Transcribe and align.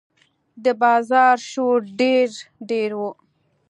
د 0.63 0.65
بازار 0.81 1.37
شور 1.51 1.79
ډېر 1.99 2.29
ډېر 2.69 2.91
و. 2.99 3.01